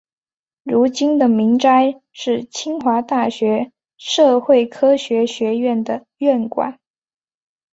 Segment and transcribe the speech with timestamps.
[0.63, 6.79] 如今的明斋是清华大学社会科学学院的院馆。